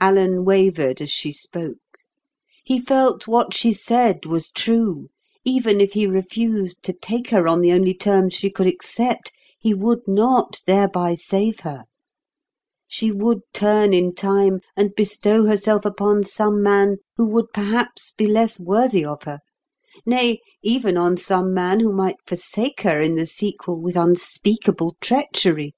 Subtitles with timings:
[0.00, 1.76] Alan wavered as she spoke.
[2.64, 5.10] He felt what she said was true;
[5.44, 9.74] even if he refused to take her on the only terms she could accept, he
[9.74, 11.84] would not thereby save her.
[12.88, 18.26] She would turn in time and bestow herself upon some man who would perhaps be
[18.26, 23.78] less worthy of her—nay even on some man who might forsake her in the sequel
[23.78, 25.74] with unspeakable treachery.